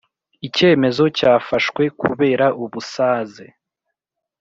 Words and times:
Icyemezo 0.47 1.03
cyafashwe 1.17 1.83
kubera 2.01 2.45
ubusaze 2.63 3.45